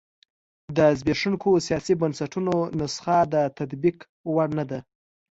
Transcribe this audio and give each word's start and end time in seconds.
د 0.77 0.79
زبېښونکو 0.99 1.49
سیاسي 1.67 1.93
بنسټونو 2.01 2.53
نسخه 2.79 3.17
د 3.33 3.35
تطبیق 3.57 3.97
وړ 4.33 4.49
نه 4.57 4.63
وه. 4.69 4.79